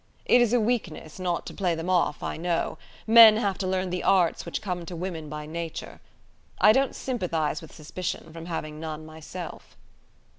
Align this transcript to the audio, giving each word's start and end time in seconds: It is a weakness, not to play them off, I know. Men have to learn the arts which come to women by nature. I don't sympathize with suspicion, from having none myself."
It 0.25 0.41
is 0.41 0.51
a 0.51 0.59
weakness, 0.59 1.19
not 1.19 1.45
to 1.45 1.53
play 1.53 1.75
them 1.75 1.87
off, 1.87 2.23
I 2.23 2.35
know. 2.35 2.79
Men 3.05 3.37
have 3.37 3.59
to 3.59 3.67
learn 3.67 3.91
the 3.91 4.01
arts 4.01 4.47
which 4.47 4.59
come 4.59 4.83
to 4.87 4.95
women 4.95 5.29
by 5.29 5.45
nature. 5.45 6.01
I 6.59 6.71
don't 6.71 6.95
sympathize 6.95 7.61
with 7.61 7.71
suspicion, 7.71 8.33
from 8.33 8.47
having 8.47 8.79
none 8.79 9.05
myself." 9.05 9.77